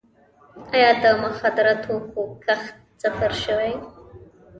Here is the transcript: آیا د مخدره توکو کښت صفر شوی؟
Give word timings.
آیا 0.73 0.91
د 1.01 1.05
مخدره 1.23 1.73
توکو 1.83 2.21
کښت 2.45 2.75
صفر 3.01 3.31
شوی؟ 3.43 3.73